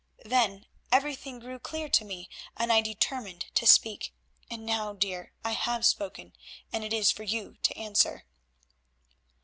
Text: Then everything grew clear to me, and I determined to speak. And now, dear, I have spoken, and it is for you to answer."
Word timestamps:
Then 0.25 0.65
everything 0.91 1.37
grew 1.37 1.59
clear 1.59 1.87
to 1.87 2.03
me, 2.03 2.27
and 2.57 2.73
I 2.73 2.81
determined 2.81 3.45
to 3.53 3.67
speak. 3.67 4.15
And 4.49 4.65
now, 4.65 4.93
dear, 4.93 5.31
I 5.45 5.51
have 5.51 5.85
spoken, 5.85 6.33
and 6.73 6.83
it 6.83 6.91
is 6.91 7.11
for 7.11 7.21
you 7.21 7.57
to 7.61 7.77
answer." 7.77 8.25